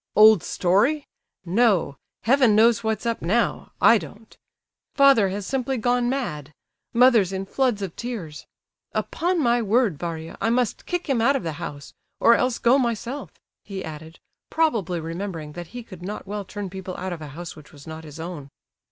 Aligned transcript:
"Old 0.15 0.41
story? 0.41 1.05
No! 1.45 1.95
Heaven 2.23 2.55
knows 2.55 2.83
what's 2.83 3.05
up 3.05 3.21
now—I 3.21 3.99
don't! 3.99 4.35
Father 4.95 5.29
has 5.29 5.45
simply 5.45 5.77
gone 5.77 6.09
mad; 6.09 6.55
mother's 6.91 7.31
in 7.31 7.45
floods 7.45 7.83
of 7.83 7.95
tears. 7.95 8.47
Upon 8.93 9.39
my 9.39 9.61
word, 9.61 9.99
Varia, 9.99 10.39
I 10.41 10.49
must 10.49 10.87
kick 10.87 11.07
him 11.07 11.21
out 11.21 11.35
of 11.35 11.43
the 11.43 11.51
house; 11.61 11.93
or 12.19 12.33
else 12.33 12.57
go 12.57 12.79
myself," 12.79 13.33
he 13.63 13.83
added, 13.85 14.17
probably 14.49 14.99
remembering 14.99 15.51
that 15.51 15.67
he 15.67 15.83
could 15.83 16.01
not 16.01 16.25
well 16.25 16.45
turn 16.45 16.71
people 16.71 16.97
out 16.97 17.13
of 17.13 17.21
a 17.21 17.27
house 17.37 17.55
which 17.55 17.71
was 17.71 17.85
not 17.85 18.03
his 18.03 18.19
own. 18.19 18.49